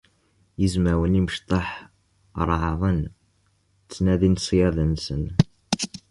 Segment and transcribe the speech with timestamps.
[0.65, 1.67] Izmawen imecṭaḥ
[2.49, 2.99] ṛeɛɛden,
[3.83, 5.23] ttnadin ṣṣyada-nsen.